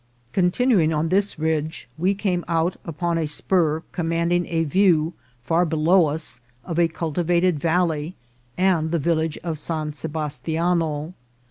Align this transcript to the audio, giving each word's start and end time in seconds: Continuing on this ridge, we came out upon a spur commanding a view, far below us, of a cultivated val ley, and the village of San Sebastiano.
Continuing 0.33 0.91
on 0.91 1.09
this 1.09 1.37
ridge, 1.37 1.87
we 1.95 2.15
came 2.15 2.43
out 2.47 2.75
upon 2.85 3.19
a 3.19 3.27
spur 3.27 3.83
commanding 3.91 4.47
a 4.47 4.63
view, 4.63 5.13
far 5.43 5.63
below 5.63 6.07
us, 6.07 6.39
of 6.65 6.79
a 6.79 6.87
cultivated 6.87 7.59
val 7.59 7.85
ley, 7.85 8.15
and 8.57 8.89
the 8.89 8.97
village 8.97 9.37
of 9.43 9.59
San 9.59 9.93
Sebastiano. 9.93 11.13